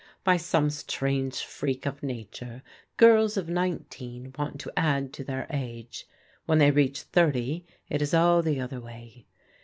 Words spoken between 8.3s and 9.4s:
the other way.